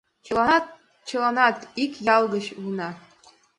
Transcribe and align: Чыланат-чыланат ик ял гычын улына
Чыланат-чыланат 0.25 1.57
ик 1.83 1.93
ял 2.15 2.23
гычын 2.33 2.55
улына 2.61 2.89